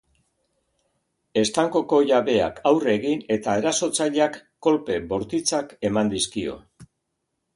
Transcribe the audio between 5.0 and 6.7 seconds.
bortitzak eman dizkio.